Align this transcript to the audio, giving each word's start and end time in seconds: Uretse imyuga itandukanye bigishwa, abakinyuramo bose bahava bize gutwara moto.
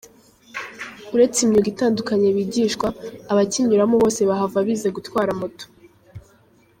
Uretse 1.15 1.37
imyuga 1.41 1.67
itandukanye 1.73 2.27
bigishwa, 2.37 2.87
abakinyuramo 3.31 3.95
bose 4.03 4.19
bahava 4.29 4.57
bize 4.67 4.87
gutwara 4.97 5.31
moto. 5.39 5.65